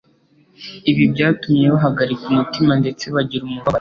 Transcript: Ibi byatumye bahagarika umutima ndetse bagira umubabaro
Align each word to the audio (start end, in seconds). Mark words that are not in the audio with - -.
Ibi 0.89 1.03
byatumye 1.13 1.65
bahagarika 1.73 2.23
umutima 2.31 2.71
ndetse 2.81 3.05
bagira 3.15 3.43
umubabaro 3.45 3.69